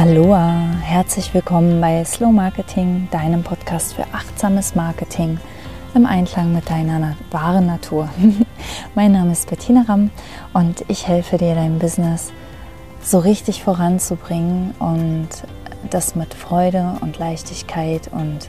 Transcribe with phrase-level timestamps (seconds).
[0.00, 5.38] Aloha, herzlich willkommen bei Slow Marketing, deinem Podcast für achtsames Marketing
[5.94, 8.08] im Einklang mit deiner wahren Natur.
[8.94, 10.10] mein Name ist Bettina Ramm
[10.54, 12.32] und ich helfe dir, dein Business
[13.02, 15.28] so richtig voranzubringen und
[15.90, 18.48] das mit Freude und Leichtigkeit und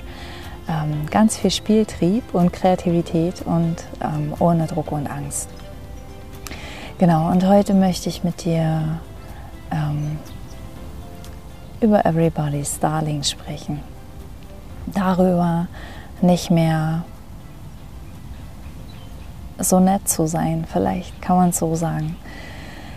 [0.70, 5.50] ähm, ganz viel Spieltrieb und Kreativität und ähm, ohne Druck und Angst.
[6.98, 9.02] Genau, und heute möchte ich mit dir
[9.70, 10.18] ähm,
[11.82, 13.80] über Everybody's Darling sprechen.
[14.86, 15.68] Darüber
[16.22, 17.04] nicht mehr
[19.58, 22.16] so nett zu sein, vielleicht kann man es so sagen.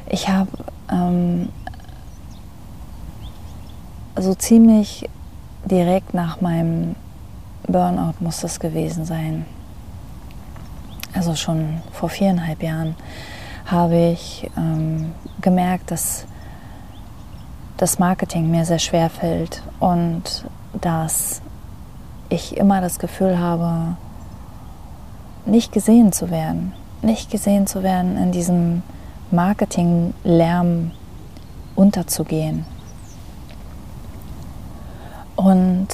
[0.06, 0.50] Ich habe
[0.90, 1.48] ähm,
[4.16, 5.08] so ziemlich
[5.64, 6.94] direkt nach meinem
[7.66, 9.46] Burnout muss das gewesen sein.
[11.14, 12.94] Also schon vor viereinhalb Jahren
[13.66, 16.26] habe ich ähm, gemerkt, dass
[17.76, 20.44] das Marketing mir sehr schwer fällt und
[20.80, 21.42] dass
[22.28, 23.96] ich immer das Gefühl habe,
[25.46, 26.72] nicht gesehen zu werden,
[27.02, 28.82] nicht gesehen zu werden, in diesem
[29.30, 30.92] Marketinglärm
[31.74, 32.64] unterzugehen.
[35.36, 35.88] Und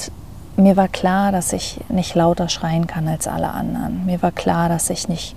[0.57, 4.05] mir war klar, dass ich nicht lauter schreien kann als alle anderen.
[4.05, 5.35] Mir war klar, dass ich nicht,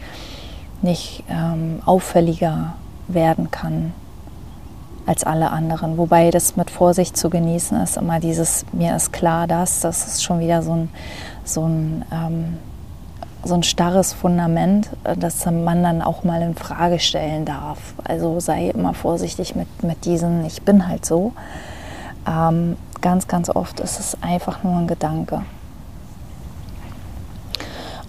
[0.82, 2.74] nicht ähm, auffälliger
[3.08, 3.94] werden kann
[5.06, 5.98] als alle anderen.
[5.98, 10.24] Wobei das mit Vorsicht zu genießen ist, immer dieses, mir ist klar, dass, das ist
[10.24, 10.90] schon wieder so ein,
[11.44, 12.58] so ein, ähm,
[13.44, 17.94] so ein starres Fundament, äh, das man dann auch mal in Frage stellen darf.
[18.04, 21.34] Also sei immer vorsichtig mit, mit diesen, ich bin halt so.
[22.26, 25.42] Ähm, ganz, ganz oft ist es einfach nur ein Gedanke.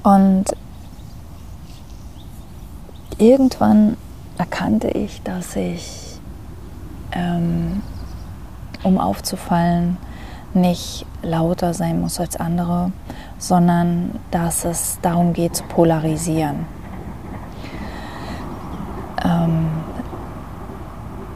[0.04, 0.44] Und
[3.18, 3.96] irgendwann
[4.38, 6.03] erkannte ich, dass ich
[7.14, 7.82] ähm,
[8.82, 9.96] um aufzufallen,
[10.52, 12.92] nicht lauter sein muss als andere,
[13.38, 16.66] sondern dass es darum geht zu polarisieren.
[19.24, 19.68] Ähm,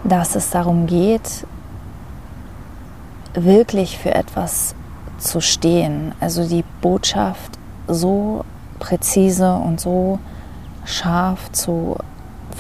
[0.05, 1.47] dass es darum geht,
[3.35, 4.75] wirklich für etwas
[5.19, 7.59] zu stehen, also die Botschaft
[7.89, 8.45] so
[8.79, 10.19] präzise und so
[10.85, 11.97] scharf zu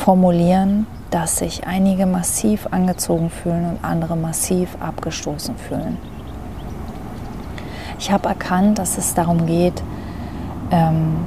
[0.09, 5.99] formulieren, dass sich einige massiv angezogen fühlen und andere massiv abgestoßen fühlen.
[7.99, 9.83] Ich habe erkannt, dass es darum geht,
[10.71, 11.27] ähm,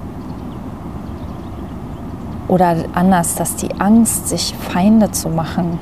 [2.47, 5.77] oder anders, dass die Angst, sich Feinde zu machen,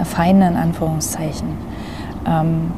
[0.00, 1.56] äh, Feinde in Anführungszeichen,
[2.26, 2.72] ähm,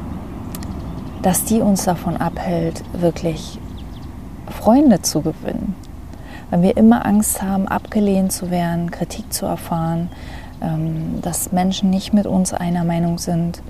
[1.23, 3.59] dass die uns davon abhält, wirklich
[4.51, 5.75] Freunde zu gewinnen.
[6.53, 10.11] Wenn wir immer Angst haben, abgelehnt zu werden, Kritik zu erfahren,
[10.61, 13.63] ähm, dass Menschen nicht mit uns einer Meinung sind,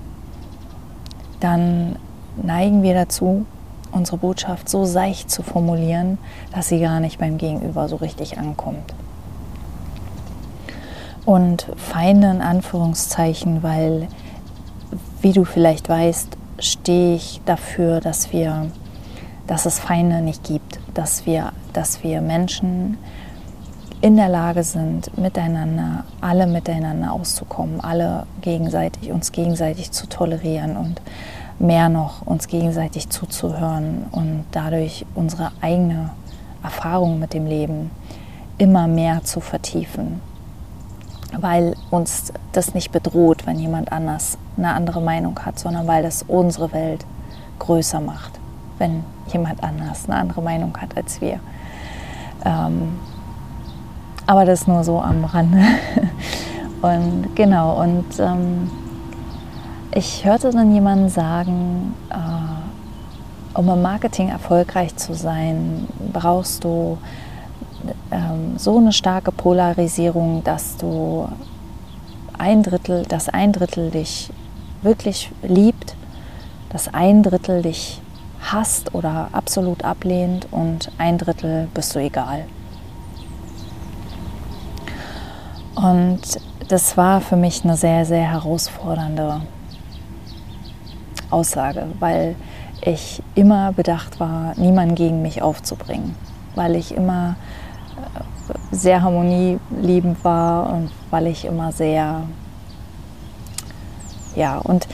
[1.39, 1.95] dann
[2.35, 3.45] neigen wir dazu,
[3.93, 6.17] unsere Botschaft so seicht zu formulieren,
[6.51, 8.93] dass sie gar nicht beim Gegenüber so richtig ankommt.
[11.23, 14.09] Und Feinde in Anführungszeichen, weil,
[15.21, 18.69] wie du vielleicht weißt, stehe ich dafür, dass wir,
[19.47, 22.97] dass es Feinde nicht gibt, dass wir, dass wir Menschen
[24.01, 31.01] in der Lage sind, miteinander, alle miteinander auszukommen, alle gegenseitig, uns gegenseitig zu tolerieren und
[31.59, 36.09] mehr noch uns gegenseitig zuzuhören und dadurch unsere eigene
[36.63, 37.91] Erfahrung mit dem Leben
[38.57, 40.21] immer mehr zu vertiefen,
[41.37, 46.23] weil uns das nicht bedroht, wenn jemand anders eine andere Meinung hat, sondern weil das
[46.23, 47.05] unsere Welt
[47.59, 48.39] größer macht,
[48.77, 51.39] wenn jemand anders eine andere Meinung hat als wir.
[52.45, 52.99] Ähm,
[54.25, 55.61] aber das nur so am Rande.
[56.83, 58.69] Und genau, und ähm,
[59.95, 66.97] ich hörte dann jemanden sagen, äh, um im Marketing erfolgreich zu sein, brauchst du
[68.11, 71.29] ähm, so eine starke Polarisierung, dass du
[72.37, 74.29] ein Drittel, dass ein Drittel dich
[74.81, 75.95] wirklich liebt,
[76.69, 78.01] dass ein Drittel dich
[78.51, 82.45] hasst oder absolut ablehnt und ein Drittel bist du egal.
[85.75, 86.21] Und
[86.67, 89.41] das war für mich eine sehr, sehr herausfordernde
[91.29, 92.35] Aussage, weil
[92.81, 96.15] ich immer bedacht war, niemanden gegen mich aufzubringen,
[96.55, 97.35] weil ich immer
[97.95, 102.23] äh, sehr harmonieliebend war und weil ich immer sehr,
[104.35, 104.87] ja, und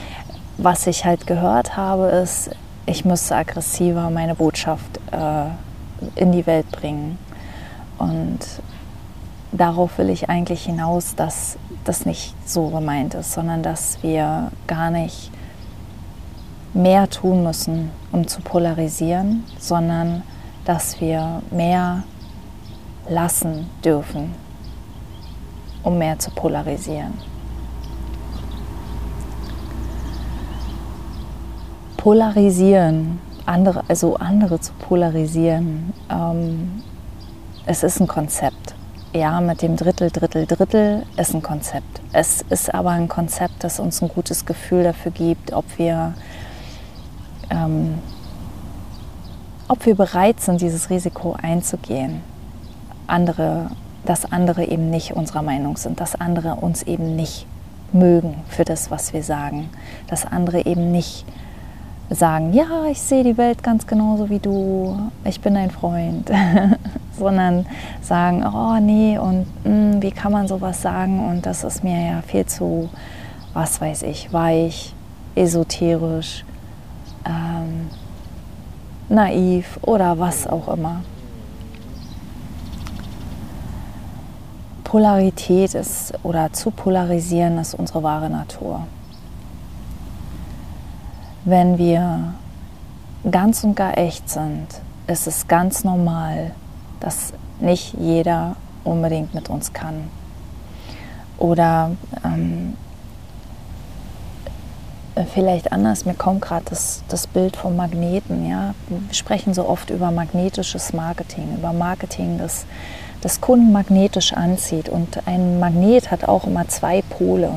[0.56, 2.50] was ich halt gehört habe, ist,
[2.86, 5.46] ich müsste aggressiver meine Botschaft äh,
[6.16, 7.18] in die Welt bringen.
[7.98, 8.38] Und
[9.52, 14.90] darauf will ich eigentlich hinaus, dass das nicht so gemeint ist, sondern dass wir gar
[14.90, 15.30] nicht
[16.72, 20.22] mehr tun müssen, um zu polarisieren, sondern
[20.64, 22.04] dass wir mehr
[23.08, 24.34] lassen dürfen,
[25.82, 27.29] um mehr zu polarisieren.
[32.00, 36.82] Polarisieren, andere, also andere zu polarisieren, ähm,
[37.66, 38.74] es ist ein Konzept.
[39.12, 42.00] Ja, mit dem Drittel, Drittel, Drittel ist ein Konzept.
[42.14, 46.14] Es ist aber ein Konzept, das uns ein gutes Gefühl dafür gibt, ob wir,
[47.50, 47.98] ähm,
[49.68, 52.22] ob wir bereit sind, dieses Risiko einzugehen.
[53.08, 53.72] Andere,
[54.06, 57.44] dass andere eben nicht unserer Meinung sind, dass andere uns eben nicht
[57.92, 59.68] mögen für das, was wir sagen,
[60.06, 61.26] dass andere eben nicht
[62.10, 66.30] sagen, ja, ich sehe die Welt ganz genauso wie du, ich bin dein Freund,
[67.18, 67.66] sondern
[68.02, 71.28] sagen, oh nee, und mh, hm, wie kann man sowas sagen?
[71.28, 72.88] Und das ist mir ja viel zu,
[73.54, 74.92] was weiß ich, weich,
[75.36, 76.44] esoterisch,
[77.24, 77.88] ähm,
[79.08, 81.02] naiv oder was auch immer.
[84.82, 88.88] Polarität ist oder zu polarisieren ist unsere wahre Natur
[91.44, 92.34] wenn wir
[93.30, 94.66] ganz und gar echt sind,
[95.06, 96.52] ist es ganz normal,
[97.00, 100.08] dass nicht jeder unbedingt mit uns kann.
[101.38, 101.92] Oder
[102.24, 102.76] ähm,
[105.32, 108.48] vielleicht anders, mir kommt gerade das, das Bild vom Magneten.
[108.48, 108.74] Ja?
[108.88, 112.66] Wir sprechen so oft über magnetisches Marketing, über Marketing, das,
[113.20, 114.88] das Kunden magnetisch anzieht.
[114.88, 117.52] Und ein Magnet hat auch immer zwei Pole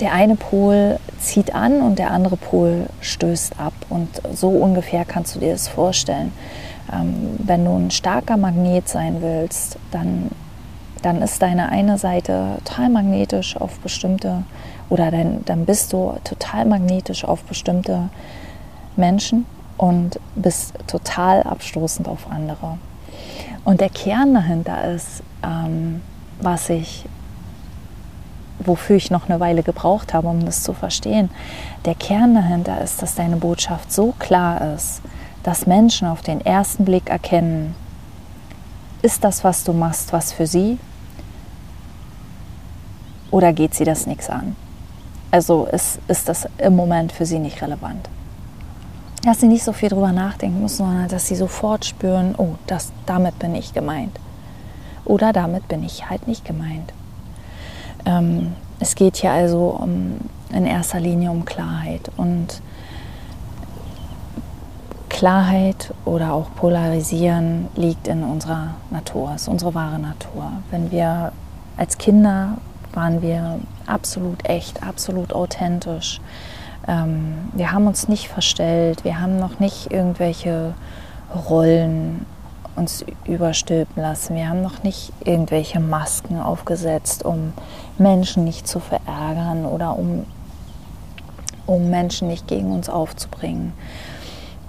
[0.00, 3.72] der eine Pol zieht an und der andere Pol stößt ab.
[3.88, 6.32] Und so ungefähr kannst du dir das vorstellen.
[6.92, 10.30] Ähm, wenn du ein starker Magnet sein willst, dann,
[11.02, 14.44] dann ist deine eine Seite total magnetisch auf bestimmte,
[14.88, 18.10] oder dann, dann bist du total magnetisch auf bestimmte
[18.96, 19.46] Menschen
[19.78, 22.78] und bist total abstoßend auf andere.
[23.64, 26.02] Und der Kern dahinter ist, ähm,
[26.40, 27.06] was ich
[28.58, 31.30] wofür ich noch eine Weile gebraucht habe, um das zu verstehen.
[31.84, 35.02] Der Kern dahinter ist, dass deine Botschaft so klar ist,
[35.42, 37.74] dass Menschen auf den ersten Blick erkennen,
[39.02, 40.78] ist das, was du machst, was für sie?
[43.30, 44.56] Oder geht sie das nichts an?
[45.30, 48.08] Also ist, ist das im Moment für sie nicht relevant.
[49.22, 52.92] Dass sie nicht so viel drüber nachdenken müssen, sondern dass sie sofort spüren, oh, das,
[53.06, 54.18] damit bin ich gemeint.
[55.04, 56.92] Oder damit bin ich halt nicht gemeint.
[58.06, 60.18] Ähm, es geht hier also um,
[60.50, 62.62] in erster Linie um Klarheit und
[65.08, 70.52] Klarheit oder auch Polarisieren liegt in unserer Natur, ist unsere wahre Natur.
[70.70, 71.32] Wenn wir
[71.76, 72.58] als Kinder
[72.92, 76.20] waren wir absolut echt, absolut authentisch.
[76.88, 80.74] Ähm, wir haben uns nicht verstellt, wir haben noch nicht irgendwelche
[81.48, 82.26] Rollen
[82.76, 84.36] uns überstülpen lassen.
[84.36, 87.52] Wir haben noch nicht irgendwelche Masken aufgesetzt, um
[87.98, 90.24] Menschen nicht zu verärgern oder um,
[91.66, 93.72] um Menschen nicht gegen uns aufzubringen.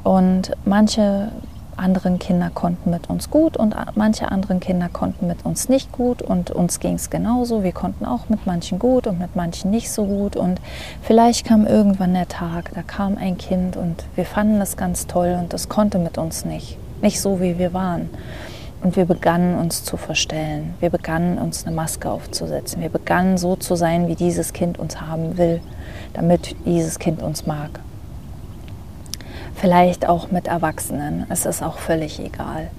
[0.03, 1.31] Und manche
[1.75, 6.23] anderen Kinder konnten mit uns gut und manche anderen Kinder konnten mit uns nicht gut
[6.23, 7.63] und uns ging es genauso.
[7.63, 10.59] Wir konnten auch mit manchen gut und mit manchen nicht so gut und
[11.01, 15.37] vielleicht kam irgendwann der Tag, da kam ein Kind und wir fanden das ganz toll
[15.39, 18.09] und das konnte mit uns nicht nicht so, wie wir waren.
[18.81, 20.75] Und wir begannen uns zu verstellen.
[20.79, 22.81] Wir begannen uns eine Maske aufzusetzen.
[22.81, 25.61] Wir begannen so zu sein, wie dieses Kind uns haben will,
[26.13, 27.79] damit dieses Kind uns mag.
[29.55, 31.25] Vielleicht auch mit Erwachsenen.
[31.29, 32.69] Es ist auch völlig egal.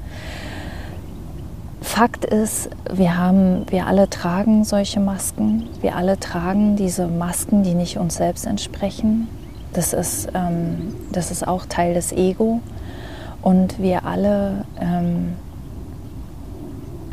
[1.80, 5.68] Fakt ist, wir, haben, wir alle tragen solche Masken.
[5.80, 9.28] Wir alle tragen diese Masken, die nicht uns selbst entsprechen.
[9.72, 12.60] Das ist, ähm, das ist auch Teil des Ego.
[13.42, 15.34] Und wir alle ähm,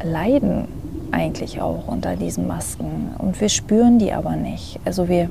[0.03, 0.67] leiden
[1.11, 4.79] eigentlich auch unter diesen Masken und wir spüren die aber nicht.
[4.85, 5.29] Also wir,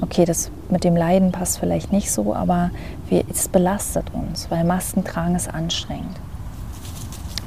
[0.00, 2.70] okay, das mit dem Leiden passt vielleicht nicht so, aber
[3.08, 6.16] wir, es belastet uns, weil Masken tragen ist anstrengend.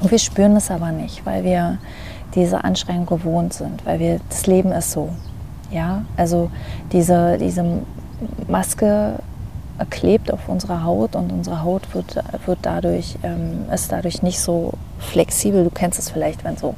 [0.00, 1.78] Und wir spüren es aber nicht, weil wir
[2.34, 5.08] diese Anstrengung gewohnt sind, weil wir, das Leben ist so.
[5.70, 6.50] Ja, also
[6.92, 7.64] diese, diese
[8.46, 9.18] Maske
[9.84, 12.16] klebt auf unserer Haut und unsere Haut wird,
[12.46, 15.64] wird dadurch, ähm, ist dadurch nicht so flexibel.
[15.64, 16.74] Du kennst es vielleicht, wenn so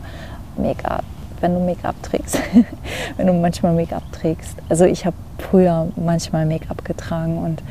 [0.57, 1.05] Make-up,
[1.41, 2.39] wenn du Make-up trägst,
[3.17, 4.57] wenn du manchmal Make-up trägst.
[4.69, 7.63] Also ich habe früher manchmal Make-up getragen und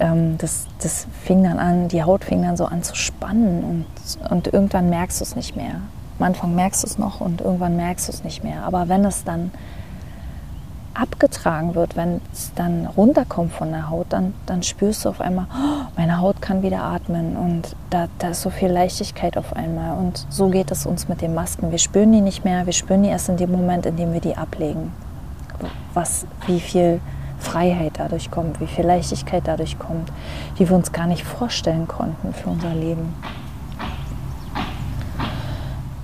[0.00, 4.30] ähm, das, das fing dann an, die Haut fing dann so an zu spannen und,
[4.30, 5.80] und irgendwann merkst du es nicht mehr.
[6.18, 8.62] Am Anfang merkst du es noch und irgendwann merkst du es nicht mehr.
[8.64, 9.50] Aber wenn es dann
[10.94, 15.46] abgetragen wird, wenn es dann runterkommt von der Haut, dann, dann spürst du auf einmal,
[15.52, 19.98] oh, meine Haut kann wieder atmen und da, da ist so viel Leichtigkeit auf einmal.
[19.98, 21.70] Und so geht es uns mit den Masken.
[21.70, 24.20] Wir spüren die nicht mehr, wir spüren die erst in dem Moment, in dem wir
[24.20, 24.92] die ablegen.
[25.94, 27.00] Was, wie viel
[27.38, 30.10] Freiheit dadurch kommt, wie viel Leichtigkeit dadurch kommt,
[30.58, 33.14] die wir uns gar nicht vorstellen konnten für unser Leben.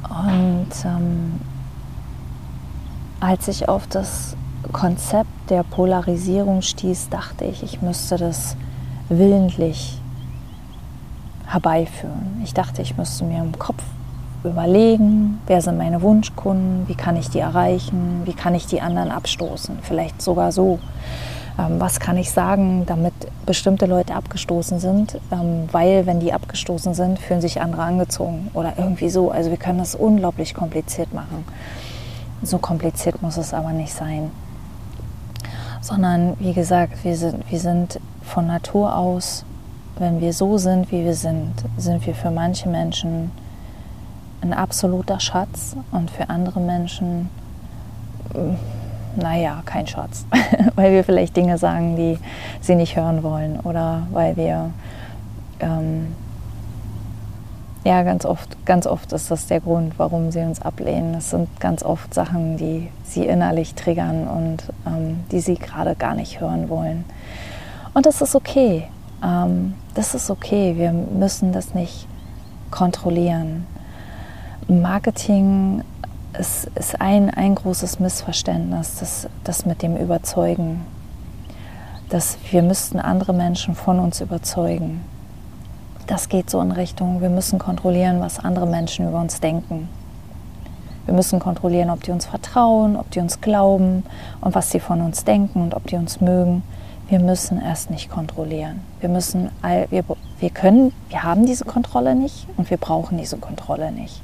[0.09, 1.41] Und ähm,
[3.21, 4.37] als ich auf das
[4.73, 8.57] Konzept der Polarisierung stieß, dachte ich, ich müsste das
[9.09, 9.99] willentlich
[11.47, 12.41] herbeiführen.
[12.45, 13.83] Ich dachte, ich müsste mir im Kopf
[14.45, 19.11] überlegen, wer sind meine Wunschkunden, wie kann ich die erreichen, wie kann ich die anderen
[19.11, 20.79] abstoßen, vielleicht sogar so.
[21.59, 23.13] Ähm, was kann ich sagen, damit
[23.45, 28.75] bestimmte Leute abgestoßen sind, ähm, weil wenn die abgestoßen sind, fühlen sich andere angezogen oder
[28.79, 29.31] irgendwie so.
[29.31, 31.45] Also wir können das unglaublich kompliziert machen.
[32.43, 34.31] So kompliziert muss es aber nicht sein.
[35.81, 39.45] Sondern wie gesagt, wir sind, wir sind von Natur aus,
[39.99, 43.31] wenn wir so sind, wie wir sind, sind wir für manche Menschen
[44.41, 47.29] ein absoluter Schatz und für andere Menschen,
[49.17, 50.25] naja, kein Schatz,
[50.75, 52.19] weil wir vielleicht Dinge sagen, die
[52.61, 54.71] sie nicht hören wollen oder weil wir,
[55.61, 56.15] ähm,
[57.85, 61.15] ja, ganz oft, ganz oft ist das der Grund, warum sie uns ablehnen.
[61.15, 66.15] Es sind ganz oft Sachen, die sie innerlich triggern und ähm, die sie gerade gar
[66.15, 67.05] nicht hören wollen.
[67.95, 68.89] Und das ist okay.
[69.25, 70.75] Ähm, das ist okay.
[70.77, 72.07] Wir müssen das nicht
[72.71, 73.67] kontrollieren.
[74.69, 75.83] Marketing
[76.39, 80.83] ist, ist ein, ein großes Missverständnis, das, das mit dem Überzeugen.
[82.11, 85.01] Dass wir müssten andere Menschen von uns überzeugen.
[86.11, 89.89] Das geht so in Richtung, wir müssen kontrollieren, was andere Menschen über uns denken.
[91.07, 94.03] Wir müssen kontrollieren, ob die uns vertrauen, ob die uns glauben
[94.41, 96.65] und was sie von uns denken und ob die uns mögen.
[97.09, 98.81] Wir müssen erst nicht kontrollieren.
[98.99, 99.51] Wir müssen,
[99.91, 100.03] wir,
[100.41, 104.21] wir können, wir haben diese Kontrolle nicht und wir brauchen diese Kontrolle nicht.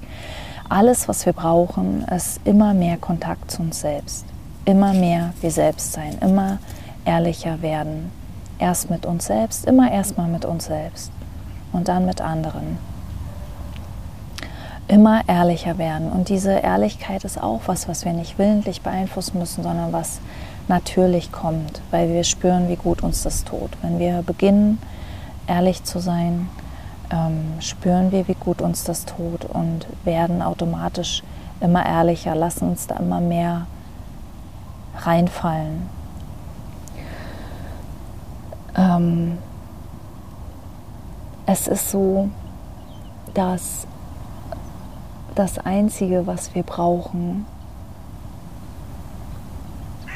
[0.69, 4.25] Alles, was wir brauchen, ist immer mehr Kontakt zu uns selbst,
[4.64, 6.59] immer mehr wir selbst sein, immer
[7.05, 8.11] ehrlicher werden.
[8.59, 11.12] Erst mit uns selbst, immer erstmal mit uns selbst
[11.76, 12.78] und dann mit anderen.
[14.88, 16.11] Immer ehrlicher werden.
[16.11, 20.21] Und diese Ehrlichkeit ist auch was, was wir nicht willentlich beeinflussen müssen, sondern was
[20.68, 23.71] natürlich kommt, weil wir spüren, wie gut uns das tut.
[23.83, 24.78] Wenn wir beginnen,
[25.47, 26.49] ehrlich zu sein,
[27.11, 31.23] ähm, spüren wir, wie gut uns das tut und werden automatisch
[31.61, 33.66] immer ehrlicher, lassen uns da immer mehr
[34.99, 35.88] reinfallen.
[38.76, 39.38] Ähm,
[41.46, 42.28] es ist so,
[43.34, 43.86] dass
[45.34, 47.46] das Einzige, was wir brauchen,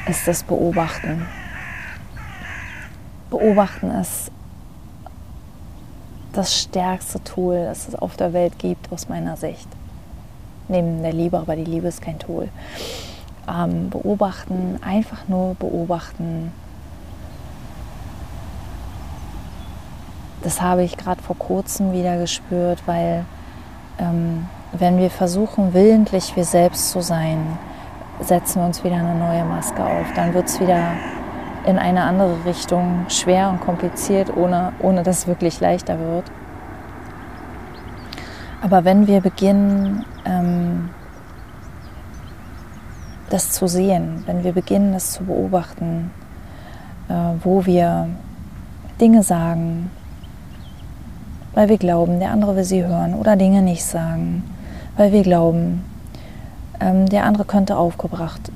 [0.07, 1.25] ist das Beobachten.
[3.29, 4.31] Beobachten ist
[6.33, 9.67] das stärkste Tool, das es auf der Welt gibt, aus meiner Sicht.
[10.67, 12.49] Neben der Liebe, aber die Liebe ist kein Tool.
[13.47, 16.51] Ähm, beobachten, einfach nur beobachten.
[20.43, 23.25] Das habe ich gerade vor kurzem wieder gespürt, weil
[23.99, 27.57] ähm, wenn wir versuchen, willentlich wir selbst zu sein,
[28.21, 30.11] setzen wir uns wieder eine neue Maske auf.
[30.15, 30.93] Dann wird es wieder
[31.65, 36.25] in eine andere Richtung schwer und kompliziert, ohne, ohne dass es wirklich leichter wird.
[38.61, 40.89] Aber wenn wir beginnen, ähm,
[43.29, 46.11] das zu sehen, wenn wir beginnen, das zu beobachten,
[47.09, 48.09] äh, wo wir
[48.99, 49.89] Dinge sagen,
[51.53, 54.43] weil wir glauben, der andere will sie hören oder Dinge nicht sagen,
[54.97, 55.83] weil wir glauben,
[56.79, 58.51] ähm, der andere könnte aufgebracht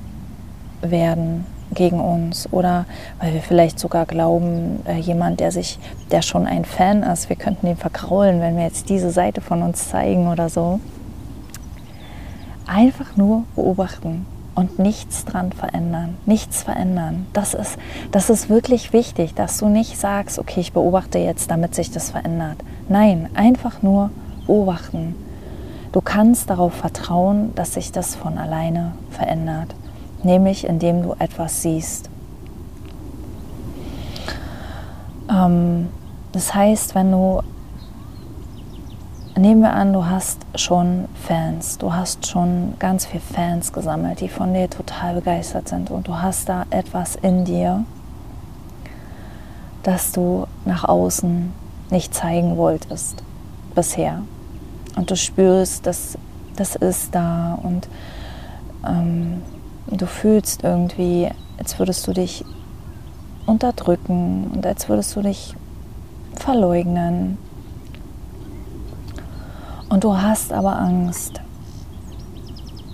[0.82, 2.86] werden gegen uns oder
[3.20, 5.80] weil wir vielleicht sogar glauben, äh, jemand, der sich,
[6.12, 9.62] der schon ein Fan ist, wir könnten ihn verkraulen, wenn wir jetzt diese Seite von
[9.62, 10.80] uns zeigen oder so.
[12.68, 14.25] Einfach nur beobachten
[14.56, 17.28] und nichts dran verändern, nichts verändern.
[17.34, 17.78] Das ist,
[18.12, 22.12] das ist wirklich wichtig, dass du nicht sagst, okay, ich beobachte jetzt, damit sich das
[22.12, 22.58] verändert.
[22.90, 24.10] Nein, einfach nur
[24.48, 25.16] beobachten.
[25.92, 29.76] Du kannst darauf vertrauen, dass sich das von alleine verändert
[30.26, 32.10] nämlich indem du etwas siehst.
[35.30, 35.88] Ähm,
[36.34, 37.42] das heißt, wenn du,
[39.38, 44.30] nehmen wir an, du hast schon Fans, du hast schon ganz viele Fans gesammelt, die
[44.30, 47.84] von dir total begeistert sind und du hast da etwas in dir,
[49.84, 51.51] das du nach außen
[51.92, 53.24] nicht zeigen wolltest
[53.75, 54.22] bisher.
[54.96, 56.18] Und du spürst, dass
[56.56, 57.89] das ist da und
[58.88, 59.42] ähm,
[59.88, 62.46] du fühlst irgendwie, als würdest du dich
[63.46, 65.56] unterdrücken und als würdest du dich
[66.36, 67.38] verleugnen.
[69.89, 71.42] Und du hast aber Angst,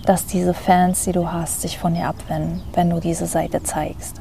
[0.05, 4.19] dass diese Fans, die du hast, sich von dir abwenden, wenn du diese Seite zeigst.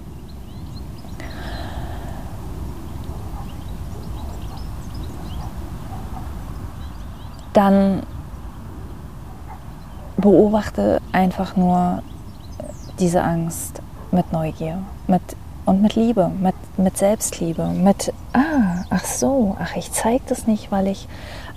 [7.52, 8.04] Dann
[10.16, 12.02] beobachte einfach nur
[12.98, 15.22] diese Angst mit Neugier mit,
[15.64, 20.70] und mit Liebe, mit, mit Selbstliebe, mit, ah, ach so, ach, ich zeige das nicht,
[20.70, 21.08] weil ich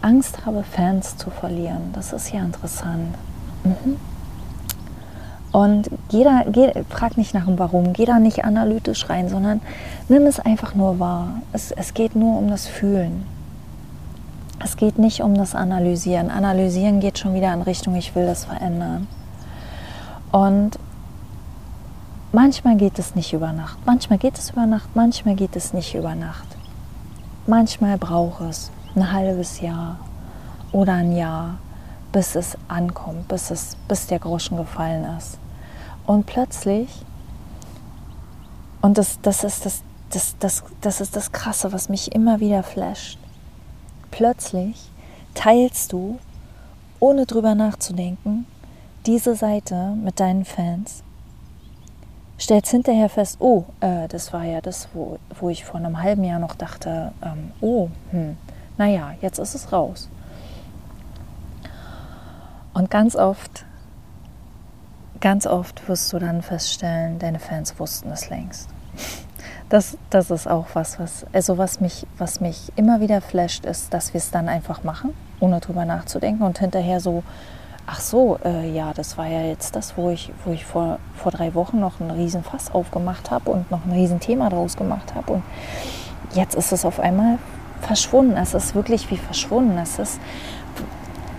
[0.03, 1.91] Angst habe, Fans zu verlieren.
[1.93, 3.15] Das ist ja interessant.
[3.63, 3.97] Mhm.
[5.53, 9.61] Und geh da, geh, frag nicht nach dem Warum, geh da nicht analytisch rein, sondern
[10.09, 11.41] nimm es einfach nur wahr.
[11.53, 13.25] Es, es geht nur um das Fühlen.
[14.63, 16.31] Es geht nicht um das Analysieren.
[16.31, 19.07] Analysieren geht schon wieder in Richtung, ich will das verändern.
[20.31, 20.79] Und
[22.31, 23.77] manchmal geht es nicht über Nacht.
[23.85, 26.47] Manchmal geht es über Nacht, manchmal geht es nicht über Nacht.
[27.45, 29.99] Manchmal braucht es ein halbes Jahr
[30.71, 31.57] oder ein Jahr,
[32.11, 35.37] bis es ankommt, bis, es, bis der Groschen gefallen ist.
[36.05, 36.89] Und plötzlich,
[38.81, 42.63] und das, das, ist das, das, das, das ist das Krasse, was mich immer wieder
[42.63, 43.17] flasht.
[44.11, 44.89] Plötzlich
[45.33, 46.19] teilst du,
[46.99, 48.45] ohne drüber nachzudenken,
[49.05, 51.03] diese Seite mit deinen Fans.
[52.39, 56.23] Stellst hinterher fest, oh, äh, das war ja das, wo, wo ich vor einem halben
[56.23, 58.37] Jahr noch dachte, ähm, oh, hm,
[58.77, 60.09] naja, jetzt ist es raus.
[62.73, 63.65] Und ganz oft
[65.23, 68.69] ganz oft wirst du dann feststellen, deine Fans wussten es längst.
[69.69, 73.91] Das, das ist auch was, was, also was mich, was mich immer wieder flasht, ist,
[73.91, 77.23] dass wir es dann einfach machen, ohne drüber nachzudenken und hinterher so,
[77.87, 81.31] ach so, äh, ja, das war ja jetzt das, wo ich, wo ich vor, vor
[81.31, 85.15] drei Wochen noch einen riesen Fass aufgemacht habe und noch ein riesen Thema draus gemacht
[85.15, 85.43] habe und
[86.35, 87.39] jetzt ist es auf einmal
[87.83, 88.37] verschwunden.
[88.37, 89.77] Es ist wirklich wie verschwunden.
[89.77, 90.19] Es ist,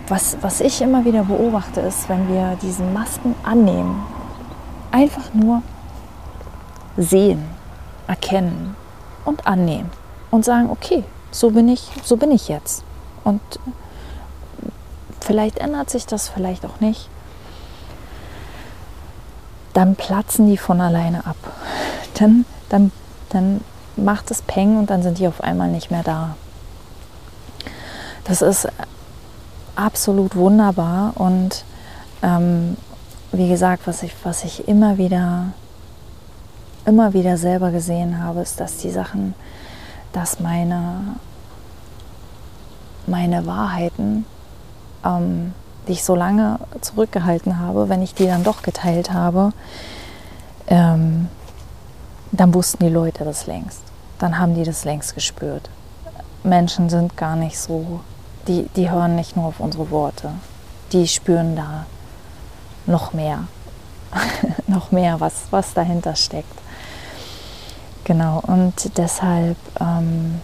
[0.08, 4.04] was, was ich immer wieder beobachte, ist, wenn wir diesen Masken annehmen,
[4.90, 5.62] einfach nur
[6.96, 7.44] sehen,
[8.06, 8.76] erkennen
[9.24, 9.90] und annehmen
[10.30, 12.84] und sagen, okay, so bin ich, so bin ich jetzt.
[13.24, 13.40] Und
[15.20, 17.08] vielleicht ändert sich das, vielleicht auch nicht.
[19.72, 21.36] Dann platzen die von alleine ab.
[22.14, 22.92] Dann, dann,
[23.30, 23.60] dann
[23.96, 26.36] macht es Peng und dann sind die auf einmal nicht mehr da.
[28.24, 28.68] Das ist
[29.76, 31.64] absolut wunderbar und
[32.22, 32.76] ähm,
[33.32, 35.48] wie gesagt, was ich, was ich immer wieder,
[36.86, 39.34] immer wieder selber gesehen habe, ist, dass die Sachen,
[40.12, 41.16] dass meine,
[43.06, 44.24] meine Wahrheiten,
[45.04, 45.52] ähm,
[45.86, 49.52] die ich so lange zurückgehalten habe, wenn ich die dann doch geteilt habe,
[50.68, 51.28] ähm,
[52.40, 53.80] dann wussten die Leute das längst.
[54.18, 55.70] Dann haben die das längst gespürt.
[56.42, 58.00] Menschen sind gar nicht so
[58.46, 60.30] die, die hören nicht nur auf unsere Worte,
[60.92, 61.86] die spüren da
[62.86, 63.44] noch mehr,
[64.66, 66.58] noch mehr, was, was dahinter steckt.
[68.04, 70.40] Genau, und deshalb, ähm,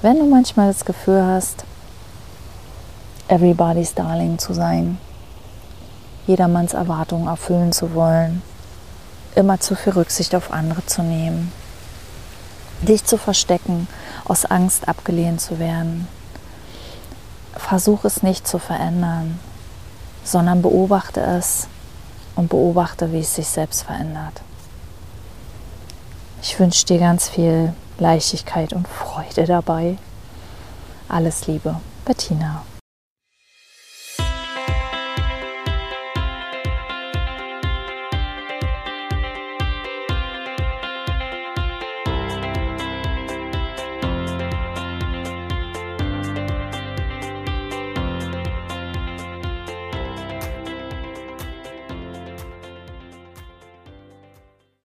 [0.00, 1.64] wenn du manchmal das Gefühl hast,
[3.26, 4.98] everybody's darling zu sein,
[6.26, 8.42] jedermanns Erwartungen erfüllen zu wollen,
[9.34, 11.52] immer zu viel Rücksicht auf andere zu nehmen,
[12.82, 13.88] dich zu verstecken,
[14.24, 16.08] aus Angst abgelehnt zu werden.
[17.54, 19.38] Versuch es nicht zu verändern,
[20.24, 21.68] sondern beobachte es
[22.36, 24.40] und beobachte, wie es sich selbst verändert.
[26.42, 29.96] Ich wünsche dir ganz viel Leichtigkeit und Freude dabei.
[31.08, 32.62] Alles Liebe, Bettina.